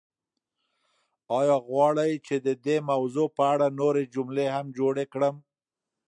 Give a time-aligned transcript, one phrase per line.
[1.39, 5.35] ایا غواړئ چې د دې موضوع په اړه نورې جملې هم جوړې کړم؟